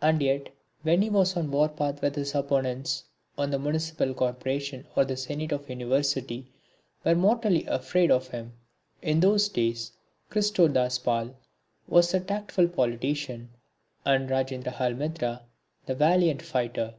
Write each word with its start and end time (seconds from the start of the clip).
And 0.00 0.22
yet 0.22 0.48
when 0.84 1.02
he 1.02 1.10
was 1.10 1.36
on 1.36 1.50
the 1.50 1.50
war 1.54 1.68
path 1.68 2.00
his 2.14 2.34
opponents 2.34 3.04
on 3.36 3.50
the 3.50 3.58
Municipal 3.58 4.14
Corporation 4.14 4.86
or 4.96 5.04
the 5.04 5.18
Senate 5.18 5.52
of 5.52 5.66
the 5.66 5.74
University 5.74 6.50
were 7.04 7.14
mortally 7.14 7.66
afraid 7.66 8.10
of 8.10 8.28
him. 8.28 8.54
In 9.02 9.20
those 9.20 9.50
days 9.50 9.92
Kristo 10.30 10.66
Das 10.72 10.96
Pal 10.96 11.36
was 11.86 12.10
the 12.10 12.20
tactful 12.20 12.68
politician, 12.68 13.50
and 14.06 14.30
Rajendrahal 14.30 14.96
Mitra 14.96 15.42
the 15.84 15.94
valiant 15.94 16.40
fighter. 16.40 16.94